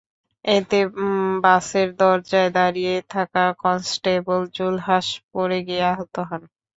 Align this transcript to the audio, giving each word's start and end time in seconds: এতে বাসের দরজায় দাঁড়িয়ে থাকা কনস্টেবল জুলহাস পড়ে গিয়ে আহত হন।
এতে 0.45 0.79
বাসের 1.43 1.89
দরজায় 1.99 2.51
দাঁড়িয়ে 2.57 2.95
থাকা 3.09 3.43
কনস্টেবল 3.63 4.41
জুলহাস 4.55 5.05
পড়ে 5.31 5.59
গিয়ে 5.67 5.83
আহত 5.91 6.15
হন। 6.29 6.41